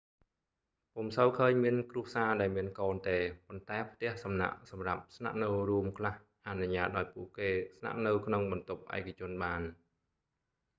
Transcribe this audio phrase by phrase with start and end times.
[0.93, 3.17] ពុំសូវឃើញមានគ្រួសារដែលមានកូនទេ
[3.47, 6.13] ប៉ុន្តែផ្ទះសំណាក់សម្រាប់ស្នាក់នៅរួមខ្លះ
[6.47, 9.61] អនុញ្ញាតឱ្យពួកគេស្នាក់នៅក្នុងបន្ទប់ឯកជនបាន